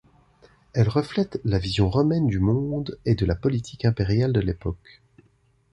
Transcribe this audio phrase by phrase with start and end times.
[0.73, 5.03] Elle reflète la vision romaine du monde et de la politique impériale de l'époque.